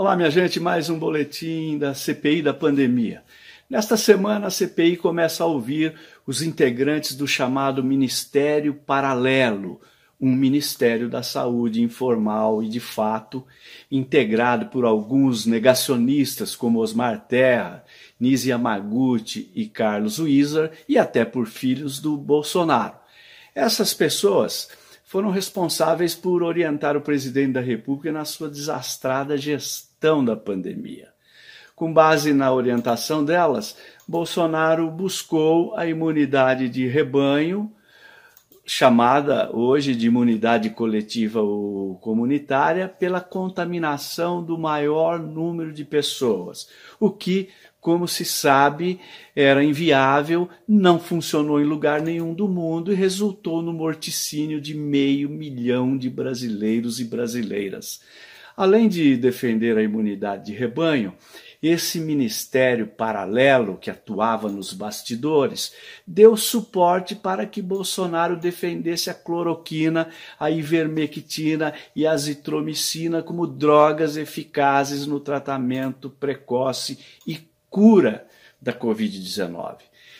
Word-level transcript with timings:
Olá, 0.00 0.16
minha 0.16 0.30
gente, 0.30 0.58
mais 0.58 0.88
um 0.88 0.98
boletim 0.98 1.76
da 1.76 1.92
CPI 1.92 2.40
da 2.40 2.54
pandemia. 2.54 3.22
Nesta 3.68 3.98
semana, 3.98 4.46
a 4.46 4.50
CPI 4.50 4.96
começa 4.96 5.44
a 5.44 5.46
ouvir 5.46 5.94
os 6.26 6.40
integrantes 6.40 7.14
do 7.14 7.28
chamado 7.28 7.84
Ministério 7.84 8.72
Paralelo, 8.72 9.78
um 10.18 10.32
Ministério 10.32 11.06
da 11.06 11.22
Saúde 11.22 11.82
informal 11.82 12.62
e 12.62 12.68
de 12.70 12.80
fato, 12.80 13.44
integrado 13.90 14.68
por 14.68 14.86
alguns 14.86 15.44
negacionistas 15.44 16.56
como 16.56 16.78
Osmar 16.78 17.26
Terra, 17.26 17.84
Nisi 18.18 18.48
Yamaguchi 18.48 19.52
e 19.54 19.68
Carlos 19.68 20.18
Wieser, 20.18 20.72
e 20.88 20.96
até 20.96 21.26
por 21.26 21.46
filhos 21.46 22.00
do 22.00 22.16
Bolsonaro. 22.16 22.96
Essas 23.54 23.92
pessoas 23.92 24.70
foram 25.04 25.28
responsáveis 25.28 26.14
por 26.14 26.42
orientar 26.42 26.96
o 26.96 27.02
presidente 27.02 27.52
da 27.52 27.60
República 27.60 28.10
na 28.10 28.24
sua 28.24 28.48
desastrada 28.48 29.36
gestão 29.36 29.89
da 30.24 30.34
pandemia. 30.34 31.08
Com 31.76 31.92
base 31.92 32.32
na 32.32 32.52
orientação 32.52 33.24
delas, 33.24 33.76
Bolsonaro 34.08 34.90
buscou 34.90 35.74
a 35.76 35.86
imunidade 35.86 36.68
de 36.68 36.86
rebanho, 36.86 37.70
chamada 38.64 39.50
hoje 39.54 39.94
de 39.94 40.06
imunidade 40.06 40.70
coletiva 40.70 41.40
ou 41.40 41.96
comunitária, 41.96 42.88
pela 42.88 43.20
contaminação 43.20 44.42
do 44.42 44.56
maior 44.56 45.18
número 45.18 45.72
de 45.72 45.84
pessoas, 45.84 46.68
o 46.98 47.10
que 47.10 47.48
como 47.80 48.06
se 48.06 48.26
sabe, 48.26 49.00
era 49.34 49.64
inviável, 49.64 50.48
não 50.68 50.98
funcionou 50.98 51.60
em 51.60 51.64
lugar 51.64 52.02
nenhum 52.02 52.34
do 52.34 52.46
mundo 52.46 52.92
e 52.92 52.94
resultou 52.94 53.62
no 53.62 53.72
morticínio 53.72 54.60
de 54.60 54.74
meio 54.74 55.30
milhão 55.30 55.96
de 55.96 56.10
brasileiros 56.10 57.00
e 57.00 57.04
brasileiras. 57.04 58.02
Além 58.60 58.90
de 58.90 59.16
defender 59.16 59.78
a 59.78 59.82
imunidade 59.82 60.44
de 60.44 60.52
rebanho, 60.52 61.14
esse 61.62 61.98
ministério 61.98 62.86
paralelo 62.86 63.78
que 63.78 63.90
atuava 63.90 64.50
nos 64.50 64.74
bastidores 64.74 65.72
deu 66.06 66.36
suporte 66.36 67.14
para 67.14 67.46
que 67.46 67.62
Bolsonaro 67.62 68.36
defendesse 68.36 69.08
a 69.08 69.14
cloroquina, 69.14 70.10
a 70.38 70.50
ivermectina 70.50 71.72
e 71.96 72.06
a 72.06 72.12
azitromicina 72.12 73.22
como 73.22 73.46
drogas 73.46 74.18
eficazes 74.18 75.06
no 75.06 75.20
tratamento 75.20 76.10
precoce 76.10 76.98
e 77.26 77.40
cura 77.70 78.26
da 78.60 78.72
Covid-19. 78.72 79.78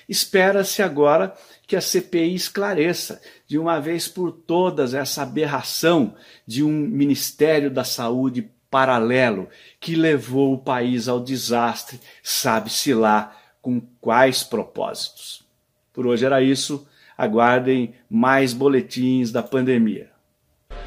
Espera-se 0.09 0.83
agora 0.83 1.35
que 1.67 1.77
a 1.77 1.81
CPI 1.81 2.35
esclareça 2.35 3.21
de 3.47 3.59
uma 3.59 3.81
vez 3.81 4.09
por 4.09 4.33
todas 4.33 4.93
essa 4.93 5.23
aberração 5.23 6.15
de 6.47 6.65
um 6.65 6.73
Ministério 6.73 7.71
da 7.71 7.85
Saúde 7.85 8.51
paralelo 8.71 9.49
que 9.79 9.95
levou 9.95 10.55
o 10.55 10.59
país 10.59 11.09
ao 11.09 11.21
desastre, 11.21 12.01
sabe-se 12.23 12.95
lá 12.95 13.37
com 13.61 13.81
quais 14.01 14.43
propósitos. 14.43 15.45
Por 15.93 16.07
hoje 16.07 16.25
era 16.25 16.41
isso. 16.41 16.87
Aguardem 17.19 17.95
mais 18.09 18.55
boletins 18.55 19.31
da 19.31 19.43
pandemia. 19.43 20.09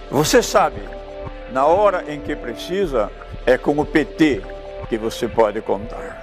Você 0.09 0.41
sabe, 0.41 0.81
na 1.51 1.65
hora 1.65 2.11
em 2.11 2.19
que 2.19 2.35
precisa, 2.35 3.11
é 3.45 3.57
com 3.57 3.77
o 3.77 3.85
PT 3.85 4.41
que 4.89 4.97
você 4.97 5.27
pode 5.27 5.61
contar. 5.61 6.22